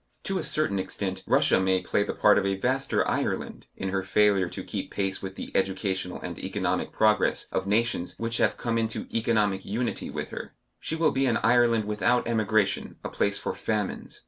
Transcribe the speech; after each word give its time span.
To 0.23 0.39
a 0.39 0.43
certain 0.43 0.79
extent, 0.79 1.23
Russia 1.27 1.59
may 1.59 1.79
play 1.79 2.01
the 2.01 2.15
part 2.15 2.39
of 2.39 2.45
a 2.47 2.55
vaster 2.57 3.07
Ireland, 3.07 3.67
in 3.77 3.89
her 3.89 4.01
failure 4.01 4.49
to 4.49 4.63
keep 4.63 4.89
pace 4.89 5.21
with 5.21 5.35
the 5.35 5.55
educational 5.55 6.19
and 6.21 6.39
economic 6.39 6.91
progress 6.91 7.45
of 7.51 7.67
nations 7.67 8.15
which 8.17 8.37
have 8.37 8.57
come 8.57 8.79
into 8.79 9.05
economic 9.13 9.63
unity 9.63 10.09
with 10.09 10.29
her. 10.29 10.55
She 10.79 10.95
will 10.95 11.11
be 11.11 11.27
an 11.27 11.37
Ireland 11.37 11.85
without 11.85 12.27
emigration, 12.27 12.95
a 13.03 13.09
place 13.09 13.37
for 13.37 13.53
famines. 13.53 14.19